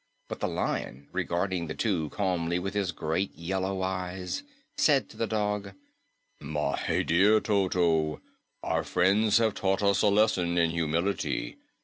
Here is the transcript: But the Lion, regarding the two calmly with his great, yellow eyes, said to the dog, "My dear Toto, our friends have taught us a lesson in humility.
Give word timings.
But 0.29 0.39
the 0.39 0.47
Lion, 0.47 1.09
regarding 1.11 1.67
the 1.67 1.75
two 1.75 2.09
calmly 2.09 2.57
with 2.57 2.73
his 2.73 2.91
great, 2.91 3.35
yellow 3.37 3.83
eyes, 3.83 4.41
said 4.75 5.07
to 5.09 5.17
the 5.17 5.27
dog, 5.27 5.73
"My 6.39 7.03
dear 7.05 7.39
Toto, 7.39 8.19
our 8.63 8.83
friends 8.83 9.37
have 9.37 9.53
taught 9.53 9.83
us 9.83 10.01
a 10.01 10.07
lesson 10.07 10.57
in 10.57 10.71
humility. 10.71 11.57